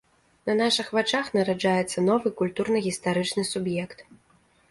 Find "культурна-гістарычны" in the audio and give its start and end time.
2.41-3.43